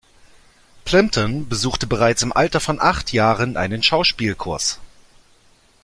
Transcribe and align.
Plimpton 0.83 1.47
besuchte 1.47 1.85
bereits 1.85 2.23
im 2.23 2.33
Alter 2.33 2.59
von 2.59 2.81
acht 2.81 3.11
Jahren 3.13 3.55
einen 3.55 3.83
Schauspielkurs. 3.83 4.79